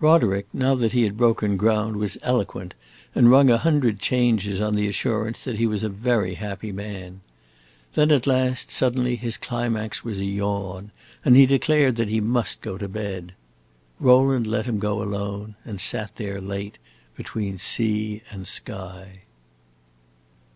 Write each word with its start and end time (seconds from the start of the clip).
Roderick, 0.00 0.48
now 0.52 0.74
that 0.74 0.90
he 0.90 1.04
had 1.04 1.16
broken 1.16 1.56
ground, 1.56 1.98
was 1.98 2.18
eloquent 2.22 2.74
and 3.14 3.30
rung 3.30 3.48
a 3.48 3.58
hundred 3.58 4.00
changes 4.00 4.60
on 4.60 4.74
the 4.74 4.88
assurance 4.88 5.44
that 5.44 5.54
he 5.58 5.68
was 5.68 5.84
a 5.84 5.88
very 5.88 6.34
happy 6.34 6.72
man. 6.72 7.20
Then 7.94 8.10
at 8.10 8.26
last, 8.26 8.72
suddenly, 8.72 9.14
his 9.14 9.36
climax 9.36 10.02
was 10.02 10.18
a 10.18 10.24
yawn, 10.24 10.90
and 11.24 11.36
he 11.36 11.46
declared 11.46 11.94
that 11.94 12.08
he 12.08 12.20
must 12.20 12.60
go 12.60 12.76
to 12.76 12.88
bed. 12.88 13.34
Rowland 14.00 14.48
let 14.48 14.66
him 14.66 14.80
go 14.80 15.00
alone, 15.00 15.54
and 15.64 15.80
sat 15.80 16.16
there 16.16 16.40
late, 16.40 16.78
between 17.16 17.56
sea 17.56 18.22
and 18.32 18.48
sky. 18.48 19.20